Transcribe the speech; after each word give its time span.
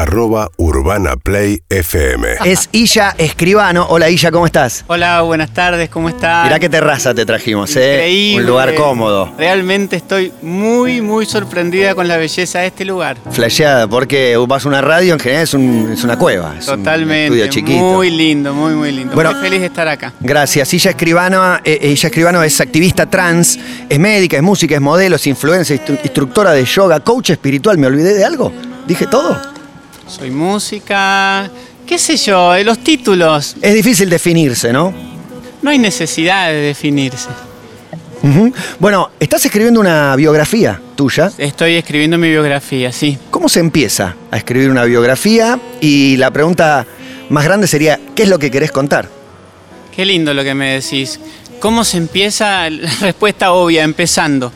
Arroba 0.00 0.50
Urbana 0.58 1.16
Play 1.16 1.62
FM. 1.70 2.28
Es 2.44 2.68
Illa 2.72 3.14
Escribano. 3.16 3.86
Hola 3.88 4.10
Illa, 4.10 4.30
¿cómo 4.30 4.44
estás? 4.44 4.84
Hola, 4.88 5.22
buenas 5.22 5.54
tardes, 5.54 5.88
¿cómo 5.88 6.10
estás? 6.10 6.44
Mirá 6.44 6.58
qué 6.58 6.68
terraza 6.68 7.14
te 7.14 7.24
trajimos, 7.24 7.74
¿eh? 7.76 7.94
Increíble. 7.94 8.42
Un 8.42 8.46
lugar 8.50 8.74
cómodo. 8.74 9.32
Realmente 9.38 9.96
estoy 9.96 10.34
muy, 10.42 11.00
muy 11.00 11.24
sorprendida 11.24 11.94
con 11.94 12.08
la 12.08 12.18
belleza 12.18 12.58
de 12.58 12.66
este 12.66 12.84
lugar. 12.84 13.16
Flasheada, 13.30 13.88
porque 13.88 14.36
vas 14.46 14.66
a 14.66 14.68
una 14.68 14.82
radio, 14.82 15.14
en 15.14 15.18
general 15.18 15.44
es, 15.44 15.54
un- 15.54 15.90
es 15.90 16.04
una 16.04 16.18
cueva. 16.18 16.54
Es 16.58 16.68
un 16.68 16.76
Totalmente. 16.76 17.24
estudio 17.28 17.46
chiquito. 17.46 17.78
Muy 17.78 18.10
lindo, 18.10 18.52
muy, 18.52 18.74
muy 18.74 18.92
lindo. 18.92 19.14
Bueno. 19.14 19.32
muy 19.32 19.40
feliz 19.40 19.60
de 19.60 19.66
estar 19.68 19.88
acá. 19.88 20.12
Gracias. 20.20 20.74
Illa 20.74 20.90
Escribano, 20.90 21.56
eh, 21.64 21.78
Illa 21.90 22.08
Escribano 22.08 22.42
es 22.42 22.60
activista 22.60 23.06
trans, 23.06 23.58
es 23.88 23.98
médica, 23.98 24.36
es 24.36 24.42
música, 24.42 24.74
es 24.74 24.80
modelo, 24.82 25.16
es 25.16 25.26
influencer, 25.26 25.80
instru- 25.82 25.98
instructora 26.04 26.52
de 26.52 26.66
yoga, 26.66 27.00
coach 27.00 27.30
espiritual. 27.30 27.78
¿Me 27.78 27.86
olvidé 27.86 28.12
de 28.12 28.26
algo? 28.26 28.52
¿Dije 28.86 29.06
todo? 29.06 29.55
Soy 30.06 30.30
música, 30.30 31.50
qué 31.86 31.98
sé 31.98 32.16
yo, 32.16 32.52
de 32.52 32.64
los 32.64 32.78
títulos. 32.78 33.56
Es 33.60 33.74
difícil 33.74 34.08
definirse, 34.08 34.72
¿no? 34.72 34.94
No 35.62 35.70
hay 35.70 35.78
necesidad 35.78 36.48
de 36.48 36.54
definirse. 36.54 37.28
Bueno, 38.80 39.10
estás 39.20 39.44
escribiendo 39.44 39.78
una 39.78 40.16
biografía 40.16 40.80
tuya. 40.96 41.30
Estoy 41.38 41.74
escribiendo 41.74 42.18
mi 42.18 42.28
biografía, 42.28 42.90
sí. 42.90 43.18
¿Cómo 43.30 43.48
se 43.48 43.60
empieza 43.60 44.16
a 44.30 44.36
escribir 44.36 44.70
una 44.70 44.84
biografía? 44.84 45.60
Y 45.80 46.16
la 46.16 46.30
pregunta 46.32 46.86
más 47.28 47.44
grande 47.44 47.66
sería, 47.66 48.00
¿qué 48.14 48.24
es 48.24 48.28
lo 48.28 48.38
que 48.38 48.50
querés 48.50 48.72
contar? 48.72 49.08
Qué 49.94 50.04
lindo 50.04 50.34
lo 50.34 50.42
que 50.42 50.54
me 50.54 50.80
decís. 50.80 51.20
¿Cómo 51.60 51.84
se 51.84 51.98
empieza? 51.98 52.68
La 52.70 52.90
respuesta 53.00 53.52
obvia, 53.52 53.84
empezando. 53.84 54.52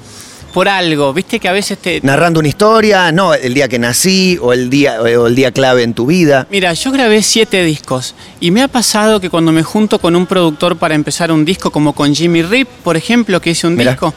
Por 0.52 0.68
algo, 0.68 1.12
viste 1.12 1.38
que 1.38 1.48
a 1.48 1.52
veces 1.52 1.78
te, 1.78 2.00
Narrando 2.02 2.40
una 2.40 2.48
historia, 2.48 3.12
no 3.12 3.34
el 3.34 3.54
día 3.54 3.68
que 3.68 3.78
nací 3.78 4.36
o 4.40 4.52
el 4.52 4.68
día, 4.68 5.00
o 5.00 5.26
el 5.26 5.34
día 5.34 5.52
clave 5.52 5.82
en 5.82 5.95
tu 5.95 6.06
vida. 6.06 6.46
Mira, 6.51 6.73
yo 6.73 6.90
grabé 6.90 7.23
siete 7.23 7.62
discos 7.65 8.15
y 8.40 8.51
me 8.51 8.62
ha 8.62 8.68
pasado 8.68 9.21
que 9.21 9.30
cuando 9.30 9.52
me 9.52 9.62
junto 9.62 9.98
con 10.01 10.16
un 10.16 10.26
productor 10.26 10.76
para 10.76 10.95
empezar 10.95 11.30
un 11.30 11.45
disco, 11.45 11.71
como 11.71 11.93
con 11.93 12.15
Jimmy 12.15 12.43
Rip, 12.43 12.68
por 12.82 12.96
ejemplo, 12.96 13.40
que 13.40 13.51
hice 13.51 13.66
un 13.66 13.76
Mirá. 13.76 13.93
disco, 13.93 14.12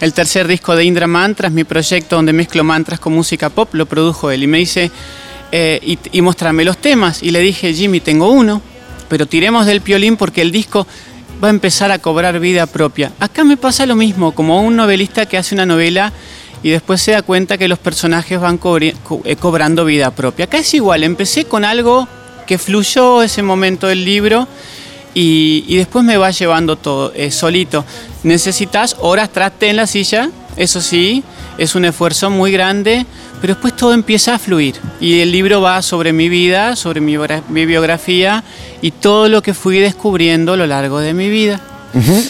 el 0.00 0.12
tercer 0.12 0.46
disco 0.46 0.76
de 0.76 0.84
Indra 0.84 1.06
Mantras, 1.06 1.52
mi 1.52 1.64
proyecto 1.64 2.16
donde 2.16 2.32
mezclo 2.32 2.64
mantras 2.64 3.00
con 3.00 3.14
música 3.14 3.48
pop, 3.48 3.74
lo 3.74 3.86
produjo 3.86 4.30
él 4.30 4.42
y 4.42 4.46
me 4.46 4.58
dice, 4.58 4.90
eh, 5.52 5.80
y, 5.82 5.98
y 6.12 6.20
mostrarme 6.20 6.64
los 6.64 6.76
temas. 6.78 7.22
Y 7.22 7.30
le 7.30 7.40
dije, 7.40 7.72
Jimmy, 7.72 8.00
tengo 8.00 8.30
uno, 8.30 8.60
pero 9.08 9.26
tiremos 9.26 9.64
del 9.64 9.80
piolín 9.80 10.16
porque 10.16 10.42
el 10.42 10.52
disco 10.52 10.86
va 11.42 11.48
a 11.48 11.50
empezar 11.50 11.90
a 11.90 11.98
cobrar 11.98 12.40
vida 12.40 12.66
propia. 12.66 13.12
Acá 13.20 13.44
me 13.44 13.56
pasa 13.56 13.86
lo 13.86 13.94
mismo, 13.94 14.32
como 14.32 14.62
un 14.62 14.76
novelista 14.76 15.26
que 15.26 15.38
hace 15.38 15.54
una 15.54 15.66
novela 15.66 16.12
y 16.62 16.70
después 16.70 17.00
se 17.00 17.12
da 17.12 17.22
cuenta 17.22 17.56
que 17.56 17.68
los 17.68 17.78
personajes 17.78 18.40
van 18.40 18.58
eh, 18.80 19.36
cobrando 19.36 19.84
vida 19.84 20.10
propia. 20.10 20.46
Acá 20.46 20.58
es 20.58 20.74
igual, 20.74 21.04
empecé 21.04 21.44
con 21.44 21.64
algo 21.64 22.08
que 22.46 22.58
fluyó 22.58 23.22
ese 23.22 23.42
momento 23.42 23.86
del 23.86 24.04
libro 24.04 24.48
y, 25.14 25.64
y 25.68 25.76
después 25.76 26.04
me 26.04 26.16
va 26.16 26.30
llevando 26.30 26.76
todo 26.76 27.12
eh, 27.14 27.30
solito. 27.30 27.84
Necesitas 28.24 28.96
horas 29.00 29.30
traste 29.30 29.68
en 29.68 29.76
la 29.76 29.86
silla, 29.86 30.30
eso 30.56 30.80
sí, 30.80 31.22
es 31.58 31.74
un 31.74 31.84
esfuerzo 31.84 32.30
muy 32.30 32.50
grande, 32.52 33.04
pero 33.40 33.54
después 33.54 33.76
todo 33.76 33.92
empieza 33.92 34.34
a 34.34 34.38
fluir 34.38 34.76
y 35.00 35.20
el 35.20 35.30
libro 35.32 35.60
va 35.60 35.82
sobre 35.82 36.12
mi 36.12 36.28
vida, 36.28 36.76
sobre 36.76 37.00
mi, 37.00 37.16
biogra- 37.16 37.42
mi 37.48 37.66
biografía 37.66 38.42
y 38.80 38.92
todo 38.92 39.28
lo 39.28 39.42
que 39.42 39.52
fui 39.54 39.78
descubriendo 39.78 40.52
a 40.54 40.56
lo 40.56 40.66
largo 40.66 41.00
de 41.00 41.12
mi 41.14 41.28
vida. 41.28 41.60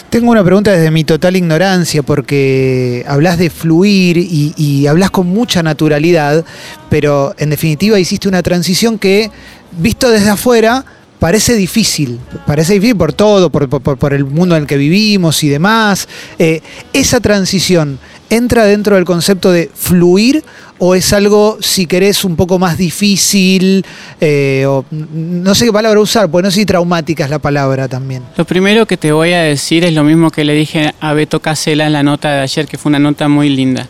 Tengo 0.09 0.31
una 0.31 0.43
pregunta 0.43 0.71
desde 0.71 0.89
mi 0.89 1.03
total 1.03 1.35
ignorancia, 1.35 2.01
porque 2.01 3.03
hablas 3.07 3.37
de 3.37 3.49
fluir 3.49 4.17
y, 4.17 4.53
y 4.57 4.87
hablas 4.87 5.11
con 5.11 5.27
mucha 5.27 5.61
naturalidad, 5.61 6.45
pero 6.89 7.35
en 7.37 7.49
definitiva 7.49 7.99
hiciste 7.99 8.29
una 8.29 8.41
transición 8.41 8.97
que, 8.97 9.29
visto 9.77 10.09
desde 10.09 10.29
afuera, 10.29 10.85
parece 11.19 11.55
difícil. 11.55 12.19
Parece 12.47 12.73
difícil 12.73 12.95
por 12.95 13.13
todo, 13.13 13.49
por, 13.49 13.67
por- 13.69 13.97
por 13.97 14.13
el 14.13 14.25
mundo 14.25 14.55
en 14.55 14.63
el 14.63 14.67
que 14.67 14.77
vivimos 14.77 15.43
y 15.43 15.49
demás. 15.49 16.07
Eh, 16.37 16.61
¿Esa 16.93 17.19
transición 17.19 17.99
entra 18.29 18.63
dentro 18.65 18.95
del 18.95 19.05
concepto 19.05 19.51
de 19.51 19.69
fluir 19.73 20.43
o 20.77 20.95
es 20.95 21.11
algo, 21.13 21.57
si 21.59 21.87
querés, 21.87 22.23
un 22.23 22.35
poco 22.37 22.57
más 22.59 22.77
difícil? 22.77 23.85
eh, 24.21 24.65
o, 24.67 24.85
no 24.91 25.53
sé 25.55 25.65
qué 25.65 25.73
palabra 25.73 25.99
usar, 25.99 26.29
porque 26.31 26.45
no 26.45 26.51
sé 26.51 26.61
si 26.61 26.65
traumática 26.65 27.25
es 27.25 27.29
la 27.29 27.39
palabra 27.39 27.87
también. 27.89 28.23
Lo 28.37 28.45
primero 28.45 28.85
que 28.85 28.95
te 28.95 29.11
voy 29.11 29.33
a 29.33 29.41
decir 29.41 29.83
es 29.83 29.93
lo 29.93 30.03
mismo 30.05 30.31
que 30.31 30.43
le 30.45 30.53
dije 30.53 30.93
a 31.01 31.13
Beto 31.13 31.41
Casela 31.41 31.85
en 31.87 31.93
la 31.93 32.03
nota 32.03 32.31
de 32.31 32.41
ayer, 32.41 32.65
que 32.67 32.77
fue 32.77 32.89
una 32.91 32.99
nota 32.99 33.27
muy 33.27 33.49
linda. 33.49 33.87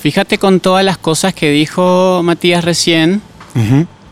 Fíjate 0.00 0.38
con 0.38 0.60
todas 0.60 0.84
las 0.84 0.96
cosas 0.98 1.34
que 1.34 1.50
dijo 1.50 2.22
Matías 2.22 2.64
recién, 2.64 3.20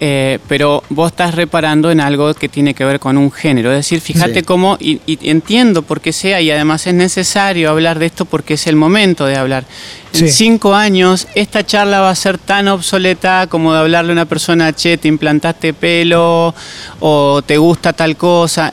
eh, 0.00 0.38
pero 0.48 0.82
vos 0.90 1.12
estás 1.12 1.34
reparando 1.34 1.90
en 1.90 2.00
algo 2.00 2.32
que 2.34 2.48
tiene 2.48 2.74
que 2.74 2.84
ver 2.84 3.00
con 3.00 3.16
un 3.16 3.30
género. 3.30 3.70
Es 3.70 3.76
decir, 3.78 4.00
fíjate 4.00 4.40
Sí. 4.40 4.42
cómo, 4.42 4.76
y, 4.80 5.00
y 5.06 5.30
entiendo 5.30 5.82
por 5.82 6.00
qué 6.00 6.12
sea, 6.12 6.40
y 6.40 6.50
además 6.50 6.86
es 6.86 6.94
necesario 6.94 7.70
hablar 7.70 7.98
de 7.98 8.06
esto 8.06 8.24
porque 8.24 8.54
es 8.54 8.66
el 8.66 8.76
momento 8.76 9.26
de 9.26 9.36
hablar. 9.36 9.64
En 10.12 10.30
cinco 10.30 10.74
años, 10.76 11.26
esta 11.34 11.66
charla 11.66 12.00
va 12.00 12.10
a 12.10 12.14
ser 12.14 12.38
tan 12.38 12.68
obsoleta 12.68 13.48
como 13.48 13.72
de 13.72 13.80
hablarle 13.80 14.12
a 14.12 14.14
una 14.14 14.24
persona, 14.26 14.72
che, 14.72 14.96
te 14.96 15.08
implantaste 15.08 15.74
pelo 15.74 16.54
o 17.00 17.42
te 17.44 17.56
gusta 17.58 17.92
tal 17.92 18.16
cosa. 18.16 18.72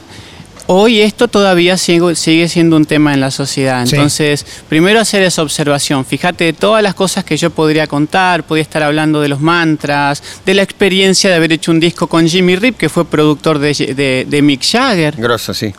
Hoy 0.74 1.02
esto 1.02 1.28
todavía 1.28 1.76
sigue, 1.76 2.16
sigue 2.16 2.48
siendo 2.48 2.78
un 2.78 2.86
tema 2.86 3.14
en 3.14 3.20
la 3.20 3.30
sociedad. 3.30 3.86
Sí. 3.86 3.96
Entonces, 3.96 4.46
primero 4.70 5.02
hacer 5.02 5.22
esa 5.22 5.42
observación. 5.42 6.06
Fíjate 6.06 6.46
de 6.46 6.54
todas 6.54 6.82
las 6.82 6.94
cosas 6.94 7.26
que 7.26 7.36
yo 7.36 7.50
podría 7.50 7.88
contar. 7.88 8.44
Podría 8.46 8.62
estar 8.64 8.82
hablando 8.82 9.20
de 9.20 9.28
los 9.28 9.42
mantras, 9.42 10.24
de 10.46 10.54
la 10.54 10.62
experiencia 10.62 11.30
de 11.30 11.36
haber 11.36 11.52
hecho 11.52 11.72
un 11.72 11.82
disco 11.82 12.08
con 12.08 12.26
Jimmy 12.28 12.56
Rip, 12.56 12.78
que 12.78 12.88
fue 12.88 13.04
productor 13.04 13.60
de, 13.60 13.74
de- 13.74 14.26
de 14.30 14.42
Mick 14.42 14.64
Jagger. 14.64 15.16
Grosso, 15.18 15.54
sí. 15.54 15.74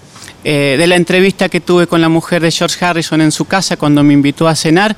Eh, 0.44 0.76
de 0.78 0.86
la 0.86 0.96
entrevista 0.96 1.48
que 1.48 1.60
tuve 1.60 1.86
con 1.86 2.00
la 2.00 2.08
mujer 2.08 2.42
de 2.42 2.50
George 2.50 2.84
Harrison 2.84 3.20
en 3.20 3.32
su 3.32 3.44
casa 3.44 3.76
cuando 3.76 4.02
me 4.02 4.12
invitó 4.14 4.48
a 4.48 4.54
cenar, 4.56 4.96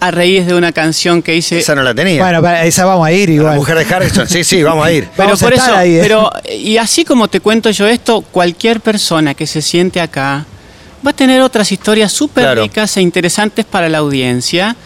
a 0.00 0.10
raíz 0.10 0.46
de 0.46 0.54
una 0.54 0.72
canción 0.72 1.22
que 1.22 1.34
hice. 1.36 1.58
Esa 1.60 1.74
no 1.74 1.82
la 1.82 1.94
tenía. 1.94 2.20
Bueno, 2.22 2.42
para 2.42 2.64
esa 2.66 2.84
vamos 2.84 3.06
a 3.06 3.12
ir 3.12 3.28
La 3.30 3.34
igual. 3.36 3.54
mujer 3.56 3.78
de 3.86 3.94
Harrison, 3.94 4.28
sí, 4.28 4.44
sí, 4.44 4.62
vamos 4.62 4.84
a 4.86 4.92
ir. 4.92 5.04
Pero 5.16 5.28
Vamos 5.28 5.42
a 5.42 5.46
por 5.46 5.54
estar 5.54 5.70
eso, 5.70 5.78
ahí, 5.78 5.96
¿eh? 5.96 6.00
pero 6.02 6.30
y 6.58 6.76
así 6.76 7.04
como 7.04 7.28
te 7.28 7.40
cuento 7.40 7.70
yo 7.70 7.86
esto, 7.86 8.20
cualquier 8.20 8.80
persona 8.80 9.34
que 9.34 9.46
se 9.46 9.62
siente 9.62 10.00
acá 10.00 10.44
va 11.06 11.10
a 11.10 11.14
tener 11.14 11.40
otras 11.42 11.70
historias 11.72 12.12
súper 12.12 12.44
Claro. 12.44 12.62
ricas 12.62 12.96
e 12.96 13.00
interesantes 13.02 13.64
para 13.64 13.88
la 13.88 13.98
audiencia. 13.98 14.76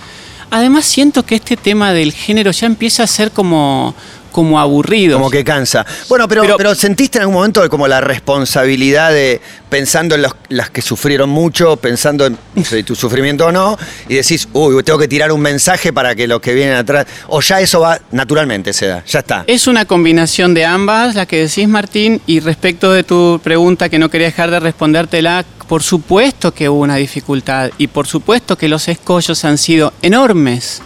Además 0.51 0.85
siento 0.85 1.25
que 1.27 1.35
este 1.35 1.57
tema 1.57 1.93
del 1.93 2.13
género 2.13 2.51
ya 2.53 2.67
empieza 2.67 3.03
a 3.03 3.07
ser 3.07 3.31
como, 3.33 3.95
como 4.39 4.61
aburrido. 4.61 5.19
Como 5.19 5.31
que 5.33 5.43
cansa. 5.43 5.85
Bueno, 6.09 6.29
pero, 6.29 6.43
pero, 6.43 6.57
Pero- 6.57 6.75
sentiste 6.77 7.19
en 7.19 7.23
algún 7.23 7.35
momento 7.35 7.69
como 7.69 7.89
la 7.89 8.01
responsabilidad 8.01 9.11
de 9.11 9.41
pensando 9.69 10.15
en 10.15 10.23
los, 10.23 10.33
las 10.49 10.71
que 10.71 10.81
sufrieron 10.81 11.29
mucho, 11.29 11.77
pensando 11.77 12.25
en 12.25 12.39
tu 12.85 12.95
sufrimiento 12.95 13.47
o 13.47 13.51
no, 13.51 13.77
y 14.09 14.15
decís, 14.15 14.49
uy, 14.53 14.81
tengo 14.85 14.97
que 14.97 15.09
tirar 15.09 15.33
un 15.33 15.41
mensaje 15.41 15.93
para 15.93 16.15
que 16.15 16.29
los 16.29 16.41
que 16.41 16.55
vienen 16.55 16.77
atrás. 16.77 17.07
O 17.27 17.41
ya 17.41 17.61
eso 17.61 17.81
va 17.81 17.99
naturalmente, 18.13 18.73
se 18.73 18.87
da, 18.87 19.05
ya 19.05 19.19
está. 19.19 19.43
Es 19.49 19.67
una 19.67 19.87
combinación 19.87 20.55
de 20.55 20.65
ambas, 20.65 21.17
la 21.17 21.27
que 21.27 21.39
decís 21.49 21.67
Martín, 21.67 22.23
y 22.25 22.39
respecto 22.39 22.93
de 22.93 23.03
tu 23.03 23.41
pregunta 23.43 23.89
que 23.89 23.99
no 23.99 24.09
quería 24.09 24.29
dejar 24.29 24.53
de 24.53 24.61
respondértela, 24.61 25.45
por 25.67 25.83
supuesto 25.83 26.55
que 26.55 26.69
hubo 26.69 26.79
una 26.83 26.95
dificultad 26.95 27.71
y 27.77 27.89
por 27.89 28.07
supuesto 28.07 28.57
que 28.57 28.69
los 28.69 28.87
escollos 28.87 29.45
han 29.45 29.59
sido 29.59 29.93
enormes. 30.01 30.81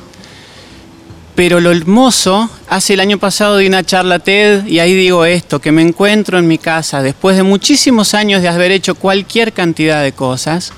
Pero 1.34 1.60
lo 1.60 1.70
hermoso, 1.72 2.50
hace 2.72 2.94
el 2.94 3.00
año 3.00 3.18
pasado 3.18 3.58
di 3.58 3.66
una 3.66 3.84
charla 3.84 4.18
TED 4.18 4.64
y 4.66 4.78
ahí 4.78 4.94
digo 4.94 5.26
esto, 5.26 5.60
que 5.60 5.70
me 5.70 5.82
encuentro 5.82 6.38
en 6.38 6.48
mi 6.48 6.56
casa 6.56 7.02
después 7.02 7.36
de 7.36 7.42
muchísimos 7.42 8.14
años 8.14 8.40
de 8.40 8.48
haber 8.48 8.70
hecho 8.70 8.94
cualquier 8.94 9.52
cantidad 9.52 10.02
de 10.02 10.12
cosas 10.12 10.72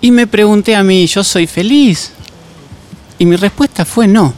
y 0.00 0.10
me 0.10 0.26
pregunté 0.26 0.74
a 0.74 0.82
mí, 0.82 1.06
¿yo 1.06 1.22
soy 1.22 1.46
feliz? 1.46 2.12
Y 3.18 3.26
mi 3.26 3.36
respuesta 3.36 3.84
fue 3.84 4.06
no. 4.06 4.32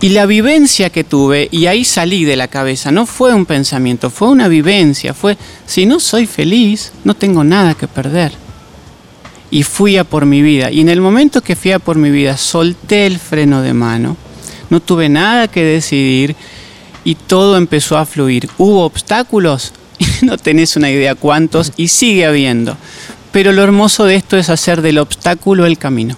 Y 0.00 0.08
la 0.08 0.26
vivencia 0.26 0.90
que 0.90 1.04
tuve, 1.04 1.48
y 1.52 1.66
ahí 1.66 1.84
salí 1.84 2.24
de 2.24 2.36
la 2.36 2.48
cabeza, 2.48 2.90
no 2.90 3.06
fue 3.06 3.34
un 3.34 3.46
pensamiento, 3.46 4.10
fue 4.10 4.28
una 4.28 4.48
vivencia, 4.48 5.14
fue, 5.14 5.38
si 5.66 5.86
no 5.86 6.00
soy 6.00 6.26
feliz, 6.26 6.92
no 7.04 7.14
tengo 7.14 7.44
nada 7.44 7.74
que 7.74 7.86
perder. 7.86 8.32
Y 9.54 9.62
fui 9.62 9.96
a 9.98 10.02
por 10.02 10.26
mi 10.26 10.42
vida. 10.42 10.72
Y 10.72 10.80
en 10.80 10.88
el 10.88 11.00
momento 11.00 11.40
que 11.40 11.54
fui 11.54 11.70
a 11.70 11.78
por 11.78 11.96
mi 11.96 12.10
vida, 12.10 12.36
solté 12.36 13.06
el 13.06 13.20
freno 13.20 13.62
de 13.62 13.72
mano, 13.72 14.16
no 14.68 14.80
tuve 14.80 15.08
nada 15.08 15.46
que 15.46 15.62
decidir 15.62 16.34
y 17.04 17.14
todo 17.14 17.56
empezó 17.56 17.96
a 17.96 18.04
fluir. 18.04 18.48
Hubo 18.58 18.84
obstáculos, 18.84 19.72
no 20.22 20.38
tenés 20.38 20.74
una 20.74 20.90
idea 20.90 21.14
cuántos, 21.14 21.70
y 21.76 21.86
sigue 21.86 22.26
habiendo. 22.26 22.76
Pero 23.30 23.52
lo 23.52 23.62
hermoso 23.62 24.06
de 24.06 24.16
esto 24.16 24.36
es 24.36 24.50
hacer 24.50 24.82
del 24.82 24.98
obstáculo 24.98 25.66
el 25.66 25.78
camino. 25.78 26.16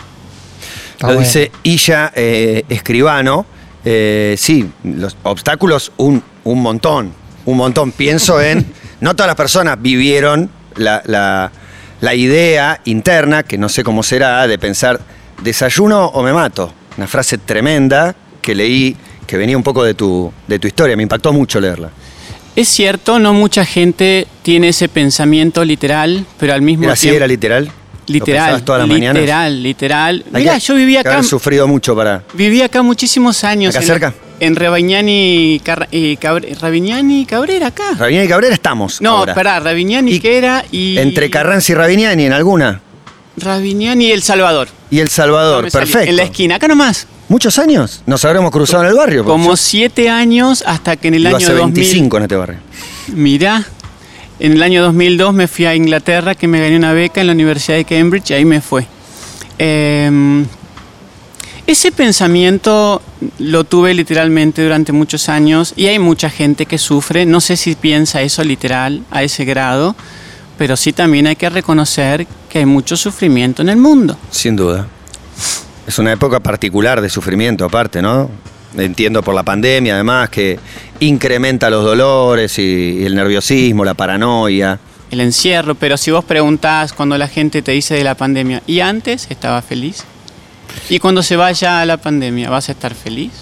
Lo 1.01 1.09
bueno. 1.09 1.21
dice 1.21 1.53
Illa 1.63 2.11
eh, 2.17 2.65
Escribano. 2.71 3.45
Eh, 3.85 4.35
sí, 4.39 4.67
los 4.83 5.15
obstáculos 5.25 5.93
un, 5.99 6.23
un 6.45 6.63
montón, 6.63 7.13
un 7.45 7.59
montón. 7.59 7.93
Pienso 7.93 8.41
en, 8.41 8.65
no 9.03 9.15
todas 9.15 9.29
las 9.29 9.37
personas 9.37 9.77
vivieron 9.79 10.49
la, 10.77 11.03
la- 11.05 11.53
la 12.01 12.15
idea 12.15 12.81
interna, 12.85 13.43
que 13.43 13.59
no 13.59 13.69
sé 13.69 13.83
cómo 13.83 14.03
será, 14.03 14.47
de 14.47 14.59
pensar, 14.59 15.01
desayuno 15.43 16.07
o 16.07 16.23
me 16.23 16.33
mato. 16.33 16.73
Una 16.97 17.07
frase 17.07 17.39
tremenda 17.39 18.15
que 18.41 18.55
leí, 18.55 18.97
que 19.27 19.37
venía 19.37 19.57
un 19.57 19.63
poco 19.63 19.83
de 19.85 19.95
tu, 19.95 20.33
de 20.47 20.59
tu 20.59 20.67
historia, 20.67 20.97
me 20.97 21.03
impactó 21.03 21.33
mucho 21.33 21.61
leerla. 21.61 21.91
Es 22.55 22.69
cierto, 22.69 23.19
no 23.19 23.35
mucha 23.35 23.65
gente 23.67 24.27
tiene 24.43 24.69
ese 24.69 24.89
pensamiento 24.89 25.65
literal, 25.65 26.25
pero 26.39 26.55
al 26.55 26.63
mismo 26.63 26.85
¿Era 26.85 26.95
así, 26.95 27.03
tiempo... 27.03 27.17
era 27.17 27.27
literal? 27.27 27.65
¿Lo 27.67 28.13
Literal, 28.13 28.63
todas 28.63 28.83
las 28.83 28.89
mañanas? 28.89 29.21
literal, 29.21 29.63
literal. 29.63 30.25
Mira, 30.31 30.59
yo 30.59 30.77
vivía 30.77 31.03
que 31.03 31.09
acá, 31.09 31.23
sufrido 31.25 31.67
mucho 31.67 31.97
para... 31.97 32.23
viví 32.35 32.63
acá 32.63 32.81
muchísimos 32.83 33.43
años. 33.43 33.75
¿Acá 33.75 33.85
cerca? 33.85 34.15
En 34.39 34.55
Ravignani, 34.55 35.61
Car- 35.65 35.89
y 35.91 36.17
Ravignani 36.61 37.23
y 37.23 37.25
Cabrera, 37.27 37.69
acá. 37.69 37.85
Raviñán 37.99 38.25
y 38.25 38.29
Cabrera 38.29 38.55
estamos 38.55 39.01
no, 39.01 39.19
ahora. 39.19 39.61
Ravignani 39.61 40.13
Y- 40.13 40.21
que 40.21 40.37
era 40.37 40.65
y... 40.71 40.99
Entre 40.99 41.31
Carranza 41.31 41.73
y 41.73 41.75
Raviñán 41.75 42.21
y 42.21 42.27
en 42.27 42.33
alguna. 42.33 42.81
Ravignani 43.39 44.07
y 44.07 44.13
El 44.13 44.23
Salvador. 44.23 44.69
Y 44.91 44.99
El 45.01 45.09
Salvador, 45.09 45.65
No 45.65 45.71
perfecto. 45.71 46.09
En 46.11 46.17
la 46.17 46.25
esquina, 46.25 46.57
acá 46.57 46.69
nomás. 46.69 47.07
¿Muchos 47.29 47.59
años? 47.59 48.03
Nos 48.07 48.25
habremos 48.25 48.51
cruzado 48.51 48.83
en 48.85 48.91
el 48.91 48.95
barrio. 48.95 49.25
Como 49.25 49.51
yo 49.51 49.57
siete 49.57 50.09
años 50.11 50.63
hasta 50.67 50.97
que 50.97 51.09
en 51.09 51.15
el 51.15 51.27
año 51.27 51.37
hace 51.39 51.53
2000... 51.53 51.73
25 51.75 52.17
en 52.19 52.23
este 52.23 52.37
barrio. 52.37 52.59
Mirá, 53.09 53.65
en 54.39 54.53
el 54.53 54.63
año 54.63 54.83
2002 54.83 55.33
me 55.35 55.49
fui 55.49 55.65
a 55.65 55.75
Inglaterra, 55.75 56.35
que 56.35 56.47
me 56.47 56.61
gané 56.61 56.77
una 56.77 56.93
beca 56.93 57.21
en 57.23 57.27
la 57.29 57.33
Universidad 57.33 57.79
de 57.79 57.85
Cambridge, 57.85 58.31
y 58.31 58.35
ahí 58.35 58.45
me 58.45 58.61
fue. 58.61 58.87
Eh, 59.59 60.45
ese 61.67 61.91
pensamiento 61.91 63.03
lo 63.39 63.65
tuve 63.65 63.93
literalmente 63.93 64.63
durante 64.63 64.93
muchos 64.93 65.29
años 65.29 65.73
y 65.77 65.87
hay 65.87 65.99
mucha 65.99 66.31
gente 66.31 66.67
que 66.67 66.79
sufre, 66.79 67.27
no 67.27 67.41
sé 67.41 67.57
si 67.57 67.75
piensa 67.75 68.23
eso 68.23 68.45
literal 68.45 69.03
a 69.11 69.25
ese 69.25 69.45
grado, 69.45 69.97
pero 70.59 70.77
sí 70.77 70.93
también 70.93 71.27
hay 71.27 71.37
que 71.37 71.51
reconocer 71.51 72.27
que 72.49 72.61
hay 72.61 72.67
mucho 72.67 72.97
sufrimiento 72.97 73.63
en 73.63 73.69
el 73.69 73.79
mundo. 73.79 74.17
Sin 74.31 74.55
duda. 74.55 74.87
Es 75.87 75.99
una 75.99 76.13
época 76.13 76.41
particular 76.41 77.01
de 77.01 77.09
sufrimiento, 77.09 77.65
aparte, 77.65 78.01
¿no? 78.01 78.31
Entiendo 78.77 79.23
por 79.23 79.35
la 79.35 79.43
pandemia, 79.43 79.95
además, 79.95 80.29
que 80.31 80.59
incrementa 81.01 81.71
los 81.71 81.85
dolores 81.85 82.59
y, 82.59 83.05
el 83.05 83.15
nerviosismo, 83.15 83.85
la 83.85 83.95
paranoia. 83.95 84.79
El 85.11 85.21
encierro, 85.21 85.75
pero 85.75 85.97
si 85.97 86.11
vos 86.11 86.25
preguntás 86.25 86.93
cuando 86.93 87.17
la 87.19 87.29
gente 87.29 87.63
te 87.63 87.73
dice 87.73 87.95
de 87.95 88.05
la 88.05 88.15
pandemia, 88.15 88.63
¿y 88.67 88.81
antes 88.81 89.27
estaba 89.31 89.63
feliz? 89.63 90.05
¿Y 90.89 90.99
cuando 90.99 91.23
se 91.23 91.37
vaya 91.37 91.85
la 91.85 91.97
pandemia, 91.97 92.51
vas 92.51 92.69
a 92.69 92.73
estar 92.73 92.95
feliz? 92.95 93.33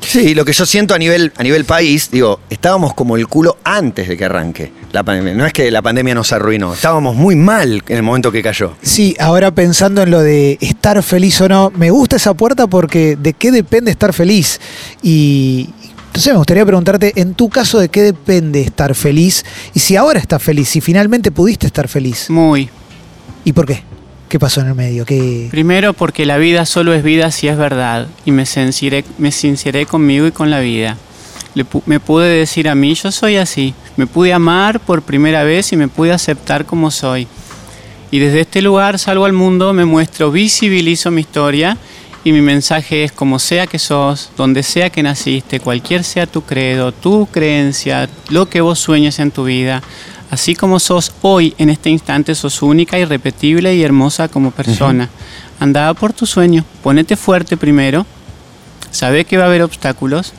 Sí, 0.00 0.34
lo 0.34 0.44
que 0.44 0.52
yo 0.52 0.66
siento 0.66 0.94
a 0.94 0.98
nivel, 0.98 1.32
a 1.36 1.42
nivel 1.42 1.64
país, 1.64 2.10
digo, 2.10 2.40
estábamos 2.50 2.94
como 2.94 3.16
el 3.16 3.26
culo 3.26 3.56
antes 3.64 4.06
de 4.06 4.16
que 4.16 4.24
arranque 4.24 4.70
la 4.92 5.02
pandemia. 5.02 5.34
No 5.34 5.46
es 5.46 5.52
que 5.52 5.70
la 5.70 5.82
pandemia 5.82 6.14
nos 6.14 6.32
arruinó, 6.32 6.74
estábamos 6.74 7.16
muy 7.16 7.34
mal 7.34 7.82
en 7.88 7.96
el 7.96 8.02
momento 8.02 8.30
que 8.30 8.42
cayó. 8.42 8.76
Sí, 8.82 9.16
ahora 9.18 9.50
pensando 9.50 10.02
en 10.02 10.10
lo 10.10 10.20
de 10.20 10.58
estar 10.60 11.02
feliz 11.02 11.40
o 11.40 11.48
no, 11.48 11.72
me 11.74 11.90
gusta 11.90 12.16
esa 12.16 12.34
puerta 12.34 12.66
porque 12.66 13.16
de 13.16 13.32
qué 13.32 13.50
depende 13.50 13.90
estar 13.90 14.12
feliz. 14.12 14.60
Y 15.02 15.70
entonces 16.06 16.32
me 16.32 16.38
gustaría 16.38 16.64
preguntarte, 16.64 17.12
en 17.16 17.34
tu 17.34 17.48
caso, 17.48 17.80
¿de 17.80 17.88
qué 17.88 18.02
depende 18.02 18.60
estar 18.60 18.94
feliz? 18.94 19.44
Y 19.74 19.80
si 19.80 19.96
ahora 19.96 20.20
estás 20.20 20.40
feliz, 20.40 20.68
si 20.68 20.80
finalmente 20.80 21.32
pudiste 21.32 21.66
estar 21.66 21.88
feliz. 21.88 22.30
Muy. 22.30 22.70
¿Y 23.44 23.52
por 23.52 23.66
qué? 23.66 23.82
¿Qué 24.28 24.38
pasó 24.38 24.60
en 24.60 24.68
el 24.68 24.74
medio? 24.74 25.04
¿Qué... 25.04 25.48
Primero 25.50 25.92
porque 25.92 26.26
la 26.26 26.38
vida 26.38 26.66
solo 26.66 26.92
es 26.92 27.02
vida 27.02 27.30
si 27.30 27.48
es 27.48 27.56
verdad 27.56 28.08
y 28.24 28.30
me 28.32 28.46
sinceré, 28.46 29.04
me 29.18 29.30
sinceré 29.30 29.86
conmigo 29.86 30.26
y 30.26 30.32
con 30.32 30.50
la 30.50 30.60
vida. 30.60 30.96
Me 31.86 32.00
pude 32.00 32.26
decir 32.26 32.68
a 32.68 32.74
mí, 32.74 32.94
yo 32.94 33.12
soy 33.12 33.36
así. 33.36 33.74
Me 33.96 34.08
pude 34.08 34.32
amar 34.32 34.80
por 34.80 35.02
primera 35.02 35.44
vez 35.44 35.72
y 35.72 35.76
me 35.76 35.86
pude 35.86 36.12
aceptar 36.12 36.64
como 36.64 36.90
soy. 36.90 37.28
Y 38.10 38.18
desde 38.18 38.40
este 38.40 38.60
lugar 38.60 38.98
salgo 38.98 39.24
al 39.24 39.32
mundo, 39.32 39.72
me 39.72 39.84
muestro, 39.84 40.32
visibilizo 40.32 41.10
mi 41.12 41.20
historia 41.20 41.76
y 42.24 42.32
mi 42.32 42.40
mensaje 42.40 43.04
es 43.04 43.12
como 43.12 43.38
sea 43.38 43.66
que 43.66 43.78
sos, 43.78 44.30
donde 44.36 44.62
sea 44.62 44.88
que 44.90 45.02
naciste, 45.02 45.60
cualquier 45.60 46.04
sea 46.04 46.26
tu 46.26 46.42
credo, 46.42 46.90
tu 46.90 47.26
creencia, 47.26 48.08
lo 48.30 48.48
que 48.48 48.62
vos 48.62 48.78
sueñes 48.78 49.18
en 49.18 49.30
tu 49.30 49.44
vida, 49.44 49.82
así 50.34 50.56
como 50.56 50.80
sos 50.80 51.12
hoy 51.22 51.54
en 51.58 51.70
este 51.70 51.90
instante, 51.90 52.34
sos 52.34 52.60
única, 52.60 52.98
irrepetible 52.98 53.74
y 53.74 53.82
hermosa 53.82 54.28
como 54.28 54.50
persona. 54.50 55.08
Andá 55.60 55.94
por 55.94 56.12
tu 56.12 56.26
sueño, 56.26 56.64
ponete 56.82 57.16
fuerte 57.16 57.56
primero, 57.56 58.04
sabe 58.90 59.24
que 59.24 59.36
va 59.36 59.44
a 59.44 59.46
haber 59.46 59.62
obstáculos, 59.62 60.32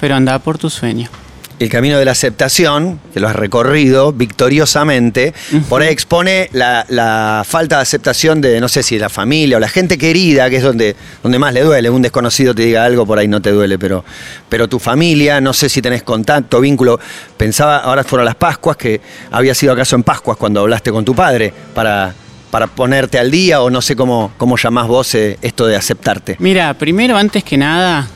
pero 0.00 0.14
andá 0.14 0.38
por 0.38 0.56
tu 0.56 0.70
sueño. 0.70 1.10
El 1.58 1.68
camino 1.68 1.98
de 1.98 2.04
la 2.04 2.10
aceptación, 2.12 2.98
que 3.12 3.20
lo 3.20 3.28
has 3.28 3.36
recorrido 3.36 4.12
victoriosamente, 4.12 5.32
por 5.68 5.82
ahí 5.82 5.88
expone 5.88 6.48
la, 6.52 6.84
la 6.88 7.44
falta 7.46 7.76
de 7.76 7.82
aceptación 7.82 8.40
de, 8.40 8.60
no 8.60 8.68
sé 8.68 8.82
si 8.82 8.98
la 8.98 9.08
familia 9.08 9.56
o 9.56 9.60
la 9.60 9.68
gente 9.68 9.96
querida, 9.96 10.50
que 10.50 10.56
es 10.56 10.62
donde, 10.62 10.96
donde 11.22 11.38
más 11.38 11.54
le 11.54 11.62
duele. 11.62 11.90
Un 11.90 12.02
desconocido 12.02 12.54
te 12.54 12.62
diga 12.62 12.84
algo, 12.84 13.06
por 13.06 13.18
ahí 13.18 13.28
no 13.28 13.40
te 13.40 13.52
duele, 13.52 13.78
pero, 13.78 14.04
pero 14.48 14.68
tu 14.68 14.78
familia, 14.78 15.40
no 15.40 15.52
sé 15.52 15.68
si 15.68 15.80
tenés 15.80 16.02
contacto, 16.02 16.60
vínculo. 16.60 16.98
Pensaba, 17.36 17.78
ahora 17.78 18.02
fueron 18.02 18.24
las 18.24 18.34
Pascuas, 18.34 18.76
que 18.76 19.00
había 19.30 19.54
sido 19.54 19.72
acaso 19.72 19.94
en 19.96 20.02
Pascuas 20.02 20.36
cuando 20.36 20.60
hablaste 20.60 20.90
con 20.90 21.04
tu 21.04 21.14
padre 21.14 21.52
para, 21.72 22.12
para 22.50 22.66
ponerte 22.66 23.18
al 23.18 23.30
día, 23.30 23.62
o 23.62 23.70
no 23.70 23.80
sé 23.80 23.94
cómo, 23.94 24.32
cómo 24.36 24.56
llamás 24.56 24.88
vos 24.88 25.14
eh, 25.14 25.38
esto 25.40 25.66
de 25.66 25.76
aceptarte. 25.76 26.36
Mira, 26.40 26.74
primero, 26.74 27.16
antes 27.16 27.44
que 27.44 27.56
nada, 27.56 28.08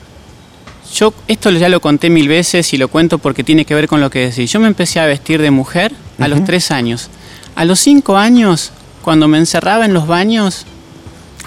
yo 0.93 1.13
esto 1.27 1.51
ya 1.51 1.69
lo 1.69 1.81
conté 1.81 2.09
mil 2.09 2.27
veces 2.27 2.73
y 2.73 2.77
lo 2.77 2.87
cuento 2.87 3.17
porque 3.17 3.43
tiene 3.43 3.65
que 3.65 3.75
ver 3.75 3.87
con 3.87 4.01
lo 4.01 4.09
que 4.09 4.29
decís. 4.29 4.51
Yo 4.51 4.59
me 4.59 4.67
empecé 4.67 4.99
a 4.99 5.05
vestir 5.05 5.41
de 5.41 5.51
mujer 5.51 5.93
a 6.19 6.27
los 6.27 6.43
tres 6.43 6.71
años. 6.71 7.09
A 7.55 7.65
los 7.65 7.79
cinco 7.79 8.17
años, 8.17 8.71
cuando 9.01 9.27
me 9.27 9.37
encerraba 9.37 9.85
en 9.85 9.93
los 9.93 10.07
baños, 10.07 10.65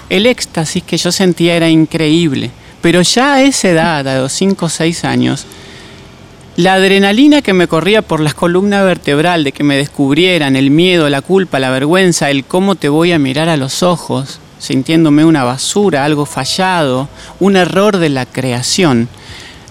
el 0.09 0.25
éxtasis 0.25 0.83
que 0.83 0.97
yo 0.97 1.11
sentía 1.11 1.55
era 1.55 1.69
increíble. 1.69 2.51
Pero 2.81 3.01
ya 3.01 3.35
a 3.35 3.41
esa 3.41 3.69
edad, 3.69 4.07
a 4.07 4.19
los 4.19 4.33
cinco 4.33 4.65
o 4.65 4.69
seis 4.69 5.05
años, 5.05 5.45
la 6.55 6.75
adrenalina 6.75 7.41
que 7.41 7.53
me 7.53 7.67
corría 7.67 8.03
por 8.03 8.19
las 8.19 8.35
columnas 8.35 8.85
vertebral 8.85 9.43
de 9.43 9.53
que 9.53 9.63
me 9.63 9.75
descubrieran, 9.75 10.55
el 10.55 10.69
miedo, 10.69 11.09
la 11.09 11.21
culpa, 11.21 11.59
la 11.59 11.71
vergüenza, 11.71 12.29
el 12.29 12.45
cómo 12.45 12.75
te 12.75 12.89
voy 12.89 13.11
a 13.11 13.19
mirar 13.19 13.49
a 13.49 13.57
los 13.57 13.81
ojos, 13.81 14.39
sintiéndome 14.59 15.25
una 15.25 15.43
basura, 15.43 16.05
algo 16.05 16.27
fallado, 16.27 17.09
un 17.39 17.55
error 17.55 17.97
de 17.97 18.09
la 18.09 18.25
creación. 18.25 19.09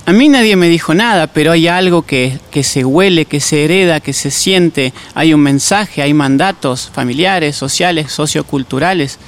A 0.04 0.12
mí 0.12 0.28
nadie 0.28 0.56
me 0.56 0.68
dijo 0.68 0.94
nada, 0.94 1.28
pero 1.28 1.52
hay 1.52 1.68
algo 1.68 2.02
que, 2.02 2.38
que 2.50 2.64
se 2.64 2.84
huele, 2.84 3.24
que 3.24 3.38
se 3.40 3.64
hereda, 3.64 4.00
que 4.00 4.12
se 4.12 4.30
siente, 4.32 4.92
hay 5.14 5.32
un 5.32 5.40
mensaje, 5.40 6.02
hay 6.02 6.12
mandatos 6.12 6.90
familiares, 6.92 7.54
sociales, 7.54 8.10
socioculturales. 8.10 9.18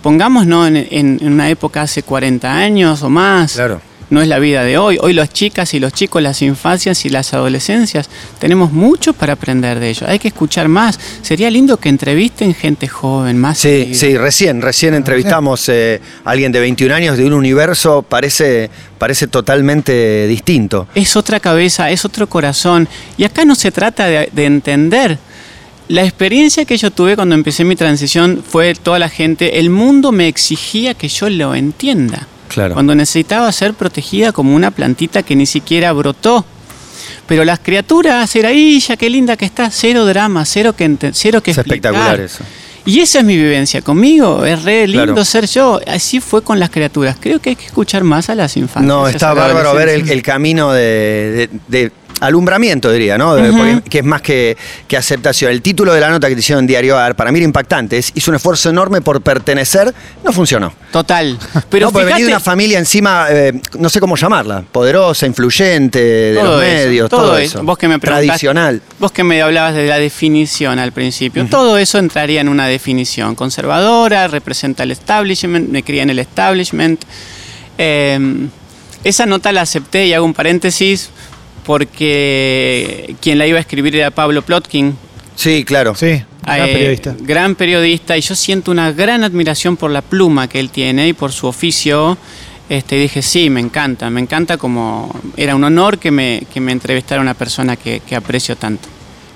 Pongámonos 0.00 0.68
en, 0.68 0.76
en- 0.76 1.18
en 1.20 1.32
una 1.32 1.48
época 1.50 1.82
hace 1.82 2.02
40 2.04 2.54
años 2.54 3.02
o 3.02 3.10
más. 3.10 3.54
Claro. 3.54 3.80
No 4.12 4.20
es 4.20 4.28
la 4.28 4.38
vida 4.38 4.62
de 4.62 4.76
hoy. 4.76 4.98
Hoy 5.00 5.14
las 5.14 5.32
chicas 5.32 5.72
y 5.72 5.80
los 5.80 5.94
chicos, 5.94 6.20
las 6.20 6.42
infancias 6.42 7.06
y 7.06 7.08
las 7.08 7.32
adolescencias, 7.32 8.10
tenemos 8.38 8.70
mucho 8.70 9.14
para 9.14 9.32
aprender 9.32 9.80
de 9.80 9.88
ellos. 9.88 10.06
Hay 10.06 10.18
que 10.18 10.28
escuchar 10.28 10.68
más. 10.68 11.00
Sería 11.22 11.50
lindo 11.50 11.78
que 11.78 11.88
entrevisten 11.88 12.52
gente 12.52 12.88
joven, 12.88 13.38
más. 13.38 13.56
Sí, 13.56 13.70
seguido. 13.70 13.98
sí, 13.98 14.18
recién, 14.18 14.60
recién 14.60 14.92
entrevistamos 14.92 15.66
eh, 15.70 16.02
a 16.26 16.30
alguien 16.30 16.52
de 16.52 16.60
21 16.60 16.94
años 16.94 17.16
de 17.16 17.24
un 17.24 17.32
universo, 17.32 18.02
parece, 18.06 18.68
parece 18.98 19.28
totalmente 19.28 20.26
distinto. 20.26 20.88
Es 20.94 21.16
otra 21.16 21.40
cabeza, 21.40 21.90
es 21.90 22.04
otro 22.04 22.28
corazón. 22.28 22.90
Y 23.16 23.24
acá 23.24 23.46
no 23.46 23.54
se 23.54 23.72
trata 23.72 24.04
de, 24.04 24.28
de 24.30 24.44
entender. 24.44 25.18
La 25.88 26.02
experiencia 26.02 26.66
que 26.66 26.76
yo 26.76 26.90
tuve 26.90 27.16
cuando 27.16 27.34
empecé 27.34 27.64
mi 27.64 27.76
transición 27.76 28.44
fue 28.46 28.74
toda 28.74 28.98
la 28.98 29.08
gente, 29.08 29.58
el 29.58 29.70
mundo 29.70 30.12
me 30.12 30.28
exigía 30.28 30.92
que 30.92 31.08
yo 31.08 31.30
lo 31.30 31.54
entienda. 31.54 32.28
Claro. 32.54 32.74
Cuando 32.74 32.94
necesitaba 32.94 33.50
ser 33.52 33.74
protegida 33.74 34.32
como 34.32 34.54
una 34.54 34.70
plantita 34.70 35.22
que 35.22 35.34
ni 35.36 35.46
siquiera 35.46 35.92
brotó. 35.92 36.44
Pero 37.26 37.44
las 37.44 37.60
criaturas, 37.60 38.34
era 38.36 38.48
ahí, 38.50 38.78
ya 38.80 38.96
qué 38.96 39.08
linda 39.08 39.36
que 39.36 39.44
está, 39.44 39.70
cero 39.70 40.04
drama, 40.06 40.44
cero 40.44 40.74
que, 40.76 40.96
cero 41.12 41.40
que 41.42 41.52
Es 41.52 41.58
explicar. 41.58 41.92
espectacular 41.92 42.20
eso. 42.20 42.44
Y 42.84 42.98
esa 42.98 43.20
es 43.20 43.24
mi 43.24 43.36
vivencia 43.36 43.80
conmigo, 43.80 44.44
es 44.44 44.64
re 44.64 44.88
lindo 44.88 45.04
Claro. 45.06 45.24
ser 45.24 45.46
yo. 45.46 45.80
Así 45.86 46.18
fue 46.18 46.42
con 46.42 46.58
las 46.58 46.68
criaturas. 46.70 47.16
Creo 47.20 47.38
que 47.40 47.50
hay 47.50 47.56
que 47.56 47.66
escuchar 47.66 48.02
más 48.02 48.28
a 48.28 48.34
las 48.34 48.56
infancias. 48.56 48.88
No, 48.88 49.06
está 49.06 49.32
bárbaro 49.34 49.72
ver 49.74 49.88
el, 49.88 50.22
camino 50.22 50.72
de, 50.72 51.48
de- 51.68 51.84
de 51.84 51.92
alumbramiento, 52.22 52.90
diría, 52.92 53.18
¿no? 53.18 53.34
Que 53.88 53.98
es 53.98 54.04
más 54.04 54.22
que, 54.22 54.56
que 54.86 54.96
aceptación. 54.96 55.50
El 55.50 55.60
título 55.60 55.92
de 55.92 56.00
la 56.00 56.08
nota 56.08 56.28
que 56.28 56.34
te 56.34 56.40
hicieron 56.40 56.62
en 56.62 56.66
Diario 56.68 56.96
AR, 56.98 57.14
para 57.16 57.32
mí 57.32 57.38
era 57.38 57.44
impactante. 57.44 57.98
Es, 57.98 58.12
hizo 58.14 58.30
un 58.30 58.36
esfuerzo 58.36 58.70
enorme 58.70 59.00
por 59.00 59.20
pertenecer, 59.20 59.92
no 60.24 60.32
funcionó. 60.32 60.72
Total. 60.92 61.38
Pero 61.70 61.86
no, 61.86 61.92
porque 61.92 62.04
venía 62.06 62.18
de 62.18 62.22
fíjate- 62.24 62.36
una 62.36 62.40
familia 62.40 62.78
encima, 62.78 63.26
eh, 63.30 63.60
no 63.78 63.88
sé 63.88 63.98
cómo 64.00 64.16
llamarla, 64.16 64.62
poderosa, 64.70 65.26
influyente, 65.26 65.98
de 65.98 66.34
Todo 66.34 66.56
los 66.56 66.64
eso, 66.64 66.86
medios, 66.86 67.10
todo, 67.10 67.38
eso. 67.38 67.62
Vos 67.62 67.76
que 67.76 67.88
me 67.88 67.98
Tradicional. 67.98 68.80
Vos 68.98 69.10
que 69.12 69.24
me 69.24 69.42
hablabas 69.42 69.74
de 69.74 69.86
la 69.86 69.98
definición 69.98 70.78
al 70.78 70.92
principio, 70.92 71.46
todo 71.46 71.76
eso 71.78 71.98
entraría 71.98 72.40
en 72.40 72.48
una 72.48 72.66
definición 72.66 73.34
conservadora, 73.34 74.28
representa 74.28 74.82
el 74.84 74.90
establishment, 74.92 75.68
me 75.70 75.82
cría 75.82 76.02
en 76.02 76.10
el 76.10 76.18
establishment. 76.18 77.02
Eh, 77.78 78.48
esa 79.04 79.26
nota 79.26 79.50
la 79.50 79.62
acepté 79.62 80.06
y 80.06 80.14
hago 80.14 80.24
un 80.24 80.34
paréntesis 80.34 81.10
porque 81.64 83.14
quien 83.20 83.38
la 83.38 83.46
iba 83.46 83.58
a 83.58 83.60
escribir 83.60 83.96
era 83.96 84.10
Pablo 84.10 84.42
Plotkin. 84.42 84.96
Sí, 85.34 85.64
claro. 85.64 85.94
Sí. 85.94 86.22
Gran 86.44 86.68
Eh, 86.68 86.72
periodista. 86.72 87.14
gran 87.20 87.54
periodista, 87.54 88.16
y 88.16 88.20
yo 88.20 88.34
siento 88.34 88.70
una 88.70 88.92
gran 88.92 89.24
admiración 89.24 89.76
por 89.76 89.90
la 89.90 90.02
pluma 90.02 90.48
que 90.48 90.60
él 90.60 90.70
tiene 90.70 91.08
y 91.08 91.12
por 91.12 91.32
su 91.32 91.46
oficio. 91.46 92.18
Este, 92.68 92.96
y 92.96 93.00
dije, 93.02 93.22
sí, 93.22 93.50
me 93.50 93.60
encanta, 93.60 94.08
me 94.10 94.20
encanta 94.20 94.56
como 94.56 95.14
era 95.36 95.54
un 95.54 95.62
honor 95.64 95.98
que 95.98 96.10
me, 96.10 96.42
que 96.52 96.60
me 96.60 96.72
entrevistara 96.72 97.20
una 97.20 97.34
persona 97.34 97.76
que, 97.76 98.00
que 98.00 98.16
aprecio 98.16 98.56
tanto. 98.56 98.88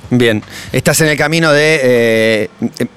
Bien, 0.08 0.42
estás 0.72 1.00
en 1.00 1.08
el 1.08 1.16
camino 1.16 1.52
de. 1.52 1.80
eh, 1.82 2.48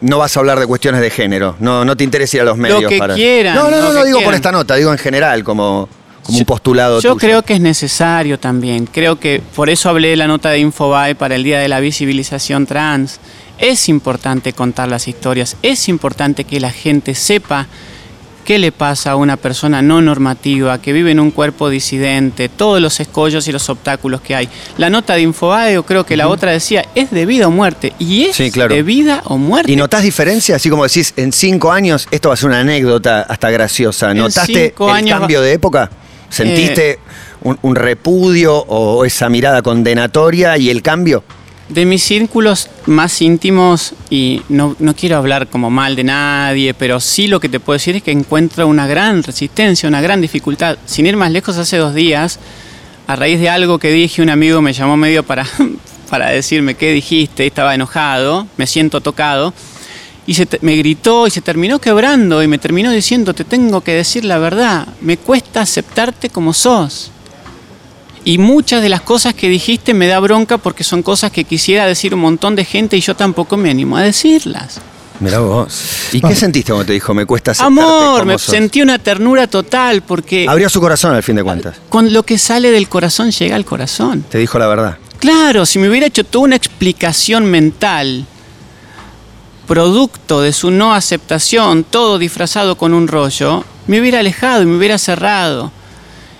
no 0.01 0.19
vas 0.19 0.37
a 0.37 0.39
hablar 0.39 0.59
de 0.59 0.67
cuestiones 0.67 1.01
de 1.01 1.09
género. 1.09 1.55
No, 1.59 1.83
no 1.83 1.97
te 1.97 2.03
interesa 2.03 2.37
ir 2.37 2.41
a 2.41 2.45
los 2.45 2.57
medios 2.57 2.83
que 2.87 2.97
para. 2.99 3.15
quieran, 3.15 3.55
No, 3.55 3.63
no, 3.63 3.77
lo 3.77 3.81
no, 3.81 3.93
no 3.93 4.05
digo 4.05 4.17
por 4.17 4.25
quieran. 4.25 4.35
esta 4.35 4.51
nota, 4.51 4.75
digo 4.75 4.91
en 4.91 4.99
general, 4.99 5.43
como, 5.43 5.89
como 6.29 6.37
un 6.37 6.43
Yo- 6.43 6.45
postulado. 6.47 7.01
Yo 7.01 7.13
tuyo. 7.13 7.19
creo 7.19 7.41
que 7.43 7.53
es 7.55 7.61
necesario 7.61 8.39
también. 8.39 8.85
Creo 8.85 9.19
que 9.19 9.41
por 9.55 9.69
eso 9.69 9.89
hablé 9.89 10.09
de 10.09 10.15
la 10.15 10.27
nota 10.27 10.49
de 10.49 10.59
Infobae 10.59 11.15
para 11.15 11.35
el 11.35 11.43
Día 11.43 11.59
de 11.59 11.67
la 11.67 11.79
Visibilización 11.79 12.65
Trans. 12.65 13.19
Es 13.57 13.89
importante 13.89 14.53
contar 14.53 14.87
las 14.87 15.07
historias, 15.07 15.57
es 15.61 15.89
importante 15.89 16.45
que 16.45 16.59
la 16.61 16.71
gente 16.71 17.13
sepa 17.13 17.67
qué 18.45 18.57
le 18.57 18.71
pasa 18.71 19.11
a 19.11 19.15
una 19.15 19.37
persona 19.37 19.81
no 19.83 20.01
normativa 20.01 20.81
que 20.81 20.91
vive 20.91 21.11
en 21.11 21.19
un 21.19 21.29
cuerpo 21.29 21.69
disidente, 21.69 22.49
todos 22.49 22.81
los 22.81 22.99
escollos 22.99 23.47
y 23.47 23.51
los 23.51 23.69
obstáculos 23.69 24.21
que 24.21 24.33
hay. 24.33 24.49
La 24.77 24.89
nota 24.89 25.13
de 25.13 25.21
Infobae, 25.21 25.77
o 25.77 25.83
creo 25.83 26.03
que 26.03 26.17
la 26.17 26.27
otra 26.29 26.51
decía, 26.51 26.83
es 26.95 27.11
de 27.11 27.27
vida 27.27 27.47
o 27.47 27.51
muerte. 27.51 27.93
Y 27.99 28.23
es 28.23 28.35
Sí, 28.37 28.49
claro. 28.49 28.73
de 28.73 28.81
vida 28.81 29.21
o 29.25 29.37
muerte. 29.37 29.71
¿Y 29.71 29.75
notás 29.75 30.01
diferencia? 30.01 30.55
Así 30.55 30.67
como 30.69 30.83
decís, 30.83 31.13
en 31.17 31.31
cinco 31.31 31.71
años, 31.71 32.07
esto 32.09 32.29
va 32.29 32.33
a 32.33 32.37
ser 32.37 32.47
una 32.49 32.61
anécdota 32.61 33.21
hasta 33.21 33.51
graciosa. 33.51 34.13
¿Notaste 34.15 34.73
el 34.79 34.89
años 34.89 35.19
cambio 35.19 35.41
de 35.41 35.53
época? 35.53 35.91
¿Sentiste 36.29 36.99
un, 37.41 37.57
un 37.61 37.75
repudio 37.75 38.55
o 38.55 39.05
esa 39.05 39.29
mirada 39.29 39.61
condenatoria 39.61 40.57
y 40.57 40.69
el 40.69 40.81
cambio? 40.81 41.23
De 41.69 41.85
mis 41.85 42.01
círculos 42.01 42.67
más 42.87 43.21
íntimos, 43.21 43.93
y 44.09 44.41
no, 44.49 44.75
no 44.79 44.95
quiero 44.95 45.17
hablar 45.17 45.47
como 45.47 45.69
mal 45.69 45.95
de 45.95 46.03
nadie, 46.03 46.73
pero 46.73 46.99
sí 46.99 47.27
lo 47.27 47.39
que 47.39 47.47
te 47.47 47.59
puedo 47.59 47.75
decir 47.75 47.95
es 47.95 48.01
que 48.01 48.11
encuentro 48.11 48.65
una 48.67 48.87
gran 48.87 49.21
resistencia, 49.21 49.87
una 49.87 50.01
gran 50.01 50.19
dificultad. 50.19 50.79
Sin 50.87 51.05
ir 51.05 51.15
más 51.15 51.31
lejos, 51.31 51.57
hace 51.57 51.77
dos 51.77 51.93
días, 51.93 52.39
a 53.05 53.15
raíz 53.15 53.39
de 53.39 53.49
algo 53.49 53.77
que 53.77 53.91
dije, 53.91 54.23
un 54.23 54.31
amigo 54.31 54.63
me 54.63 54.73
llamó 54.73 54.97
medio 54.97 55.21
para, 55.21 55.45
para 56.09 56.31
decirme 56.31 56.73
qué 56.73 56.91
dijiste, 56.91 57.45
estaba 57.45 57.75
enojado, 57.75 58.47
me 58.57 58.65
siento 58.65 59.01
tocado, 59.01 59.53
y 60.29 60.35
se 60.35 60.45
te- 60.45 60.59
me 60.61 60.75
gritó 60.75 61.25
y 61.25 61.31
se 61.31 61.41
terminó 61.41 61.79
quebrando 61.79 62.43
y 62.43 62.47
me 62.47 62.59
terminó 62.59 62.91
diciendo, 62.91 63.33
te 63.33 63.43
tengo 63.43 63.81
que 63.81 63.93
decir 63.93 64.23
la 64.25 64.37
verdad, 64.37 64.87
me 65.01 65.17
cuesta 65.17 65.61
aceptarte 65.61 66.29
como 66.29 66.53
sos. 66.53 67.09
Y 68.25 68.37
muchas 68.37 68.81
de 68.83 68.89
las 68.89 69.01
cosas 69.01 69.33
que 69.33 69.49
dijiste 69.49 69.93
me 69.95 70.05
da 70.05 70.19
bronca 70.19 70.59
porque 70.59 70.83
son 70.83 71.01
cosas 71.01 71.31
que 71.31 71.45
quisiera 71.45 71.87
decir 71.87 72.13
un 72.13 72.19
montón 72.19 72.55
de 72.55 72.63
gente 72.63 72.95
y 72.95 73.01
yo 73.01 73.15
tampoco 73.15 73.57
me 73.57 73.71
animo 73.71 73.97
a 73.97 74.03
decirlas. 74.03 74.79
Mirá 75.19 75.39
vos. 75.39 75.81
¿Y 76.13 76.21
qué 76.21 76.35
sentiste 76.35 76.71
cuando 76.71 76.85
te 76.85 76.93
dijo, 76.93 77.13
me 77.13 77.25
cuesta 77.25 77.51
aceptarte 77.51 77.81
Amor, 77.81 78.19
como 78.19 78.25
me 78.25 78.33
sos"? 78.33 78.53
sentí 78.55 78.81
una 78.83 78.99
ternura 78.99 79.47
total 79.47 80.01
porque 80.03 80.45
Abrió 80.47 80.69
su 80.69 80.79
corazón 80.79 81.15
al 81.15 81.23
fin 81.23 81.37
de 81.37 81.43
cuentas. 81.43 81.75
con 81.89 82.13
lo 82.13 82.21
que 82.23 82.37
sale 82.37 82.69
del 82.71 82.87
corazón 82.87 83.31
llega 83.31 83.55
al 83.55 83.65
corazón. 83.65 84.23
Te 84.29 84.37
dijo 84.37 84.59
la 84.59 84.67
verdad. 84.67 84.97
Claro, 85.19 85.65
si 85.65 85.79
me 85.79 85.89
hubiera 85.89 86.05
hecho 86.05 86.23
toda 86.23 86.45
una 86.45 86.55
explicación 86.55 87.45
mental, 87.45 88.25
producto 89.69 90.41
de 90.41 90.51
su 90.51 90.71
no 90.71 90.95
aceptación, 90.95 91.83
todo 91.83 92.17
disfrazado 92.17 92.75
con 92.75 92.91
un 92.91 93.07
rollo, 93.07 93.63
me 93.85 94.01
hubiera 94.01 94.17
alejado 94.17 94.63
y 94.63 94.65
me 94.65 94.75
hubiera 94.75 94.97
cerrado. 94.97 95.71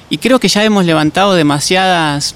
Y 0.09 0.17
creo 0.17 0.39
que 0.39 0.48
ya 0.48 0.63
hemos 0.63 0.83
levantado 0.83 1.36
demasiadas 1.36 2.33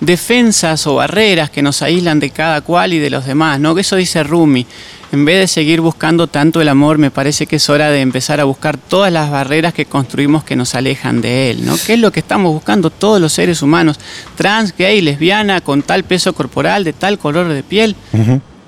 defensas 0.00 0.88
o 0.88 0.96
barreras 0.96 1.50
que 1.50 1.62
nos 1.62 1.82
aíslan 1.82 2.18
de 2.18 2.30
cada 2.30 2.62
cual 2.62 2.92
y 2.92 2.98
de 2.98 3.10
los 3.10 3.26
demás, 3.26 3.60
¿no? 3.60 3.76
Que 3.76 3.82
eso 3.82 3.94
dice 3.94 4.24
Rumi. 4.24 4.66
En 5.12 5.24
vez 5.24 5.38
de 5.38 5.46
seguir 5.46 5.80
buscando 5.80 6.26
tanto 6.26 6.60
el 6.60 6.68
amor, 6.68 6.98
me 6.98 7.12
parece 7.12 7.46
que 7.46 7.56
es 7.56 7.70
hora 7.70 7.90
de 7.90 8.00
empezar 8.00 8.40
a 8.40 8.44
buscar 8.44 8.76
todas 8.76 9.12
las 9.12 9.30
barreras 9.30 9.72
que 9.72 9.86
construimos 9.86 10.42
que 10.42 10.56
nos 10.56 10.74
alejan 10.74 11.20
de 11.20 11.52
él, 11.52 11.64
¿no? 11.64 11.76
¿Qué 11.86 11.94
es 11.94 12.00
lo 12.00 12.10
que 12.10 12.18
estamos 12.18 12.52
buscando 12.52 12.90
todos 12.90 13.20
los 13.20 13.32
seres 13.32 13.62
humanos? 13.62 14.00
Trans, 14.34 14.74
gay, 14.76 15.00
lesbiana, 15.00 15.60
con 15.60 15.82
tal 15.82 16.02
peso 16.02 16.32
corporal, 16.32 16.82
de 16.82 16.92
tal 16.92 17.20
color 17.20 17.46
de 17.46 17.62
piel. 17.62 17.94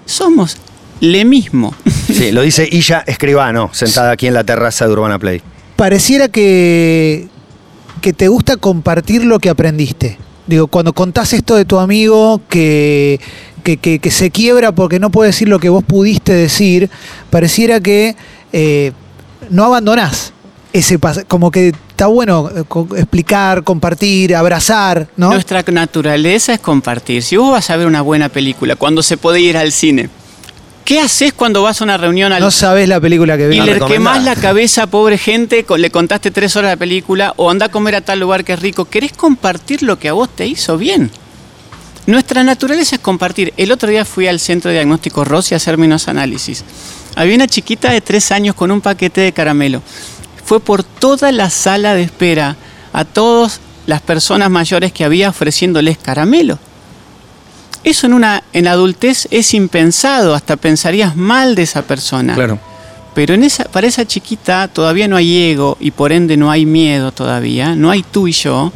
Somos 0.05 0.59
le 1.01 1.25
mismo. 1.25 1.75
Sí, 2.13 2.33
lo 2.33 2.43
dice 2.43 2.69
Illa 2.71 3.03
Escribano, 3.07 3.71
sentada 3.73 4.13
aquí 4.13 4.27
en 4.27 4.35
la 4.35 4.45
terraza 4.45 4.87
de 4.87 4.93
Urbana 4.93 5.19
Play. 5.19 5.43
Pareciera 5.77 6.29
que, 6.29 7.29
que 8.01 8.13
te 8.13 8.29
gusta 8.29 8.57
compartir 8.57 9.25
lo 9.25 9.39
que 9.39 9.51
aprendiste. 9.51 10.19
Digo, 10.47 10.69
cuando 10.69 10.93
contás 10.93 11.33
esto 11.33 11.57
de 11.57 11.65
tu 11.65 11.79
amigo 11.79 12.41
que, 12.49 13.21
que, 13.65 13.77
que- 13.79 13.99
que 13.99 14.11
se 14.11 14.31
quiebra 14.31 14.73
porque 14.73 14.99
no 15.01 15.11
puede 15.11 15.31
decir 15.31 15.49
lo 15.49 15.59
que 15.59 15.69
vos 15.69 15.83
pudiste 15.85 16.33
decir, 16.33 16.89
pareciera 17.31 17.81
que 17.81 18.15
eh, 18.53 18.93
no 19.51 19.65
abandonás 19.65 20.33
ese 20.73 20.99
como 21.27 21.51
que 21.51 21.69
está 21.91 22.07
bueno 22.07 22.51
eh, 22.55 22.63
explicar, 22.99 23.65
compartir, 23.65 24.37
abrazar, 24.37 25.09
¿no? 25.17 25.31
Nuestra 25.33 25.63
naturaleza 25.63 26.53
es 26.55 26.61
compartir. 26.61 27.23
Si 27.23 27.37
vos 27.37 27.51
vas 27.51 27.69
a 27.71 27.77
ver 27.77 27.87
una 27.87 28.03
buena 28.03 28.29
película, 28.29 28.77
cuando 28.77 29.03
se 29.03 29.17
puede 29.17 29.41
ir 29.41 29.57
al 29.57 29.73
cine, 29.73 30.11
¿qué 30.87 31.01
haces 31.01 31.35
cuando 31.35 31.63
vas 31.63 31.81
a 31.81 31.85
una 31.85 31.99
reunión 31.99 32.33
al 32.33 32.41
No 32.41 32.51
sabés 32.51 32.89
la 32.89 32.99
película 33.01 33.37
que 33.37 33.45
y 33.45 33.49
vi. 33.49 33.57
La 33.59 33.65
le 33.67 33.81
quemás 33.81 34.25
la 34.25 34.35
cabeza 34.37 34.85
a 34.85 34.87
pobre 34.87 35.19
gente, 35.19 35.65
con- 35.65 35.83
le 35.83 35.91
contaste 35.91 36.31
tres 36.31 36.57
horas 36.57 36.71
de 36.71 36.77
película, 36.79 37.35
o 37.37 37.51
anda 37.51 37.67
a 37.67 37.69
comer 37.69 37.97
a 37.97 38.01
tal 38.01 38.21
lugar 38.21 38.45
que 38.45 38.55
es 38.55 38.61
rico. 38.61 38.87
¿Querés 38.87 39.13
compartir 39.13 39.83
lo 39.83 39.99
que 39.99 40.09
a 40.09 40.15
vos 40.15 40.29
te 40.35 40.47
hizo 40.47 40.79
bien? 40.79 41.11
Nuestra 42.07 42.45
naturaleza 42.45 42.95
es 42.97 43.03
compartir. 43.03 43.53
El 43.57 43.73
otro 43.73 43.91
día 43.91 44.05
fui 44.05 44.29
al 44.29 44.39
centro 44.39 44.71
de 44.71 44.77
diagnóstico 44.77 45.25
Rossi 45.25 45.55
a 45.55 45.57
hacerme 45.57 45.87
unos 45.87 46.07
análisis. 46.09 46.65
Había 47.17 47.35
una 47.35 47.49
chiquita 47.49 47.91
de 47.91 48.01
tres 48.01 48.31
años 48.31 48.55
con 48.55 48.71
un 48.71 48.81
paquete 48.81 49.21
de 49.23 49.33
caramelo. 49.33 49.83
Fue 50.45 50.61
por 50.61 50.85
toda 50.85 51.33
la 51.33 51.51
sala 51.51 51.95
de 51.95 52.03
espera 52.03 52.55
a 52.93 53.05
todas 53.05 53.61
las 53.87 54.01
personas 54.03 54.51
mayores 54.51 54.93
que 54.93 55.05
había 55.05 55.31
ofreciéndoles 55.31 55.99
caramelo. 55.99 56.61
Eso 57.87 58.09
en 58.09 58.15
una 58.15 58.43
en 58.53 58.67
adultez 58.67 59.29
es 59.31 59.55
impensado, 59.55 60.35
hasta 60.35 60.57
pensarías 60.57 61.15
mal 61.15 61.55
de 61.55 61.63
esa 61.63 61.83
persona. 61.83 62.35
Claro. 62.35 62.59
Pero 63.15 63.35
en 63.35 63.45
esa, 63.45 63.63
para 63.67 63.87
esa 63.87 64.05
chiquita 64.05 64.67
todavía 64.67 65.07
no 65.07 65.15
hay 65.15 65.51
ego 65.53 65.77
y 65.79 65.93
por 65.93 66.11
ende 66.11 66.37
no 66.37 66.51
hay 66.51 66.67
miedo 66.67 67.13
todavía, 67.13 67.77
no 67.77 67.93
hay 67.93 68.03
tú 68.03 68.27
y 68.27 68.33
yo, 68.33 68.73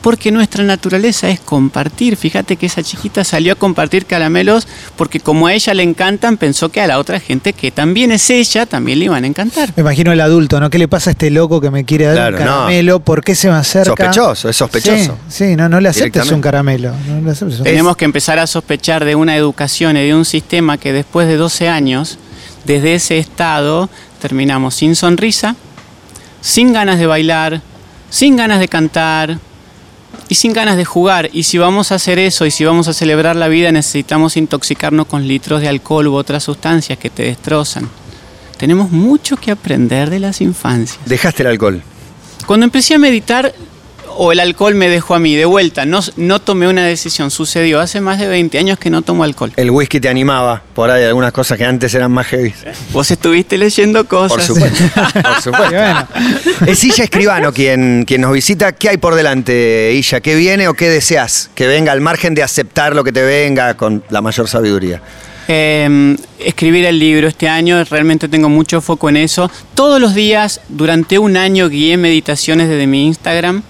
porque 0.00 0.30
nuestra 0.30 0.62
naturaleza 0.64 1.28
es 1.28 1.40
compartir. 1.40 2.16
Fíjate 2.16 2.56
que 2.56 2.66
esa 2.66 2.82
chiquita 2.82 3.24
salió 3.24 3.52
a 3.52 3.56
compartir 3.56 4.06
caramelos 4.06 4.68
porque 4.96 5.18
como 5.20 5.46
a 5.48 5.54
ella 5.54 5.74
le 5.74 5.82
encantan, 5.82 6.36
pensó 6.36 6.68
que 6.70 6.80
a 6.80 6.86
la 6.86 6.98
otra 6.98 7.18
gente 7.20 7.52
que 7.52 7.70
también 7.70 8.12
es 8.12 8.30
ella, 8.30 8.64
también 8.66 9.00
le 9.00 9.06
iban 9.06 9.24
a 9.24 9.26
encantar. 9.26 9.72
Me 9.76 9.80
imagino 9.80 10.12
el 10.12 10.20
adulto, 10.20 10.60
¿no? 10.60 10.70
¿Qué 10.70 10.78
le 10.78 10.88
pasa 10.88 11.10
a 11.10 11.12
este 11.12 11.30
loco 11.30 11.60
que 11.60 11.70
me 11.70 11.84
quiere 11.84 12.04
dar 12.06 12.14
Claro, 12.14 12.36
un 12.38 12.44
no. 12.44 12.50
caramelo? 12.50 13.00
¿Por 13.00 13.24
qué 13.24 13.34
se 13.34 13.48
me 13.48 13.56
acerca? 13.56 13.90
Sospechoso, 13.90 14.48
es 14.48 14.56
sospechoso. 14.56 15.18
Sí, 15.28 15.46
sí, 15.46 15.56
no, 15.56 15.68
no 15.68 15.80
le 15.80 15.88
aceptes 15.88 16.30
un 16.30 16.40
caramelo. 16.40 16.92
No 17.08 17.20
le 17.20 17.30
aceptes 17.32 17.58
un- 17.58 17.64
Tenemos 17.64 17.96
que 17.96 18.04
empezar 18.04 18.38
a 18.38 18.46
sospechar 18.46 19.04
de 19.04 19.14
una 19.14 19.36
educación 19.36 19.96
y 19.96 20.06
de 20.06 20.14
un 20.14 20.24
sistema 20.24 20.78
que 20.78 20.92
después 20.92 21.26
de 21.26 21.36
12 21.36 21.68
años, 21.68 22.18
desde 22.64 22.94
ese 22.94 23.18
estado, 23.18 23.90
terminamos 24.20 24.74
sin 24.76 24.94
sonrisa, 24.94 25.56
sin 26.40 26.72
ganas 26.72 26.98
de 26.98 27.06
bailar, 27.06 27.62
sin 28.10 28.36
ganas 28.36 28.60
de 28.60 28.68
cantar 28.68 29.38
y 30.28 30.34
sin 30.34 30.52
ganas 30.52 30.76
de 30.76 30.84
jugar. 30.84 31.30
Y 31.32 31.44
si 31.44 31.58
vamos 31.58 31.92
a 31.92 31.96
hacer 31.96 32.18
eso 32.18 32.46
y 32.46 32.50
si 32.50 32.64
vamos 32.64 32.88
a 32.88 32.92
celebrar 32.92 33.36
la 33.36 33.48
vida, 33.48 33.72
necesitamos 33.72 34.36
intoxicarnos 34.36 35.06
con 35.06 35.26
litros 35.26 35.60
de 35.60 35.68
alcohol 35.68 36.08
u 36.08 36.14
otras 36.14 36.44
sustancias 36.44 36.98
que 36.98 37.10
te 37.10 37.24
destrozan. 37.24 37.88
Tenemos 38.56 38.90
mucho 38.90 39.36
que 39.36 39.50
aprender 39.50 40.10
de 40.10 40.18
las 40.18 40.40
infancias. 40.40 40.98
Dejaste 41.06 41.42
el 41.42 41.48
alcohol. 41.48 41.82
Cuando 42.46 42.64
empecé 42.64 42.94
a 42.94 42.98
meditar, 42.98 43.54
o 44.20 44.32
el 44.32 44.40
alcohol 44.40 44.74
me 44.74 44.88
dejó 44.88 45.14
a 45.14 45.20
mí, 45.20 45.36
de 45.36 45.44
vuelta, 45.44 45.86
no, 45.86 46.00
no 46.16 46.40
tomé 46.40 46.66
una 46.66 46.84
decisión, 46.84 47.30
sucedió 47.30 47.78
hace 47.78 48.00
más 48.00 48.18
de 48.18 48.26
20 48.26 48.58
años 48.58 48.76
que 48.76 48.90
no 48.90 49.02
tomo 49.02 49.22
alcohol. 49.22 49.52
El 49.56 49.70
whisky 49.70 50.00
te 50.00 50.08
animaba 50.08 50.60
por 50.74 50.90
ahí, 50.90 51.04
algunas 51.04 51.32
cosas 51.32 51.56
que 51.56 51.64
antes 51.64 51.94
eran 51.94 52.10
más 52.10 52.26
heavy. 52.26 52.52
Vos 52.92 53.08
estuviste 53.12 53.56
leyendo 53.56 54.04
cosas. 54.08 54.32
Por 54.32 54.42
supuesto. 54.42 54.84
por 55.22 55.40
supuesto. 55.40 55.70
bueno, 55.70 56.08
Es 56.66 56.82
Illa 56.82 57.04
Escribano 57.04 57.52
quien, 57.52 58.04
quien 58.04 58.20
nos 58.20 58.32
visita. 58.32 58.72
¿Qué 58.72 58.88
hay 58.88 58.96
por 58.96 59.14
delante, 59.14 59.92
Illa? 59.94 60.20
¿Qué 60.20 60.34
viene 60.34 60.66
o 60.66 60.74
qué 60.74 60.90
deseas? 60.90 61.50
Que 61.54 61.68
venga 61.68 61.92
al 61.92 62.00
margen 62.00 62.34
de 62.34 62.42
aceptar 62.42 62.96
lo 62.96 63.04
que 63.04 63.12
te 63.12 63.22
venga 63.22 63.76
con 63.76 64.02
la 64.10 64.20
mayor 64.20 64.48
sabiduría. 64.48 65.00
Eh, 65.46 66.16
escribir 66.40 66.84
el 66.86 66.98
libro 66.98 67.28
este 67.28 67.48
año, 67.48 67.82
realmente 67.84 68.28
tengo 68.28 68.48
mucho 68.48 68.80
foco 68.80 69.08
en 69.08 69.16
eso. 69.16 69.48
Todos 69.74 70.00
los 70.00 70.16
días, 70.16 70.60
durante 70.68 71.20
un 71.20 71.36
año, 71.36 71.68
guié 71.68 71.96
meditaciones 71.96 72.68
desde 72.68 72.88
mi 72.88 73.06
Instagram, 73.06 73.62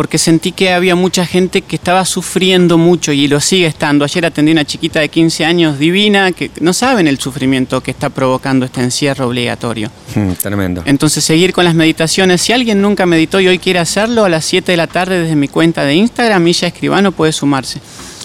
porque 0.00 0.16
sentí 0.16 0.52
que 0.52 0.72
había 0.72 0.94
mucha 0.94 1.26
gente 1.26 1.60
que 1.60 1.76
estaba 1.76 2.06
sufriendo 2.06 2.78
mucho 2.78 3.12
y 3.12 3.28
lo 3.28 3.38
sigue 3.38 3.66
estando. 3.66 4.02
Ayer 4.02 4.24
atendí 4.24 4.52
a 4.52 4.54
una 4.54 4.64
chiquita 4.64 4.98
de 4.98 5.10
15 5.10 5.44
años 5.44 5.78
divina 5.78 6.32
que 6.32 6.50
no 6.62 6.72
saben 6.72 7.06
el 7.06 7.18
sufrimiento 7.18 7.82
que 7.82 7.90
está 7.90 8.08
provocando 8.08 8.64
este 8.64 8.80
encierro 8.80 9.28
obligatorio. 9.28 9.90
Mm, 10.14 10.30
tremendo. 10.40 10.82
Entonces 10.86 11.22
seguir 11.22 11.52
con 11.52 11.66
las 11.66 11.74
meditaciones. 11.74 12.40
Si 12.40 12.50
alguien 12.50 12.80
nunca 12.80 13.04
meditó 13.04 13.40
y 13.40 13.48
hoy 13.48 13.58
quiere 13.58 13.78
hacerlo, 13.78 14.24
a 14.24 14.30
las 14.30 14.46
7 14.46 14.72
de 14.72 14.78
la 14.78 14.86
tarde 14.86 15.20
desde 15.20 15.36
mi 15.36 15.48
cuenta 15.48 15.84
de 15.84 15.92
Instagram, 15.92 16.48
Illa 16.48 16.68
Escribano 16.68 17.12
puede 17.12 17.32
sumarse. 17.32 17.78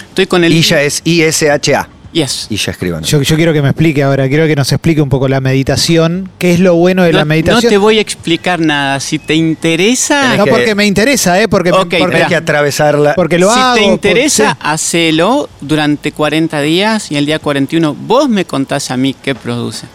Estoy 0.08 0.28
con 0.28 0.46
el 0.46 0.54
Illa 0.54 0.82
es 0.82 1.02
I-S-H-A. 1.04 1.95
Yes. 2.16 2.48
Y 2.50 2.56
ya 2.56 2.72
escriban. 2.72 3.04
Yo, 3.04 3.22
yo 3.22 3.36
quiero 3.36 3.52
que 3.52 3.62
me 3.62 3.68
explique 3.68 4.02
ahora, 4.02 4.30
quiero 4.30 4.48
que 4.48 4.56
nos 4.56 4.72
explique 4.72 5.02
un 5.02 5.10
poco 5.10 5.28
la 5.28 5.42
meditación. 5.42 6.30
¿Qué 6.40 6.54
es 6.54 6.62
lo 6.62 6.76
bueno 6.76 7.04
de 7.04 7.12
no, 7.12 7.18
la 7.20 7.26
meditación? 7.26 7.62
no 7.66 7.70
te 7.70 7.78
voy 7.78 7.98
a 7.98 8.02
explicar 8.02 8.62
nada. 8.62 9.02
Si 9.02 9.20
te 9.20 9.36
interesa, 9.36 10.22
Tenés 10.22 10.38
No, 10.38 10.46
que- 10.46 10.52
porque 10.52 10.76
me 10.76 10.86
interesa, 10.86 11.42
¿eh? 11.42 11.50
Porque, 11.50 11.72
me- 11.72 11.78
Ok, 11.78 11.82
porque, 11.82 11.98
Tenés 11.98 12.12
espera. 12.14 12.28
que 12.30 12.36
atravesarla. 12.38 13.16
porque 13.16 13.38
lo 13.38 13.54
si 13.54 13.60
hago. 13.60 13.76
te 13.76 13.82
por- 13.82 13.92
interesa, 13.92 14.52
sí. 14.54 14.58
hacelo 14.62 15.50
durante 15.60 16.14
40 16.14 16.62
días 16.62 17.12
y 17.12 17.18
el 17.18 17.26
día 17.26 17.38
41 17.40 17.94
vos 17.94 18.30
me 18.30 18.46
contás 18.46 18.92
a 18.92 18.96
mí 18.98 19.14
qué 19.22 19.36
produce. 19.36 19.86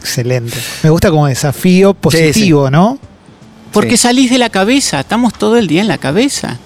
Excelente. 0.00 0.56
Me 0.82 0.88
gusta 0.88 1.10
como 1.10 1.26
desafío 1.26 1.92
positivo, 1.92 2.70
¿no? 2.70 2.98
Porque 3.70 3.98
Sí. 3.98 4.04
salís 4.04 4.30
de 4.30 4.38
la 4.38 4.48
cabeza, 4.48 5.00
estamos 5.00 5.34
todo 5.34 5.58
el 5.58 5.66
día 5.66 5.82
en 5.82 5.88
la 5.88 5.98
cabeza. 5.98 6.58